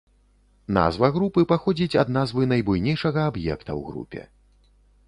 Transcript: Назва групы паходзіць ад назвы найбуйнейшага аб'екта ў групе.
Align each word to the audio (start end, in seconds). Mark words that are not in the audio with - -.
Назва 0.77 1.09
групы 1.17 1.43
паходзіць 1.51 1.99
ад 2.05 2.09
назвы 2.17 2.49
найбуйнейшага 2.55 3.19
аб'екта 3.35 3.71
ў 3.79 3.93
групе. 3.93 4.21